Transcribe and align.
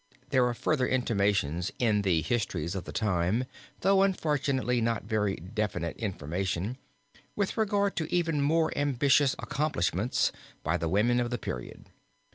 There 0.29 0.47
are 0.47 0.55
further 0.55 0.87
intimations 0.87 1.71
in 1.77 2.01
the 2.01 2.23
histories 2.23 2.73
of 2.73 2.85
the 2.85 2.91
time, 2.91 3.45
though 3.81 4.01
unfortunately 4.01 4.81
not 4.81 5.03
very 5.03 5.35
definite 5.35 5.95
information, 5.97 6.79
with 7.35 7.55
regard 7.55 7.95
to 7.97 8.11
even 8.11 8.41
more 8.41 8.75
ambitious 8.75 9.35
accomplishments 9.37 10.31
by 10.63 10.77
the 10.77 10.89
women 10.89 11.19
of 11.19 11.29
the 11.29 11.37
period. 11.37 11.85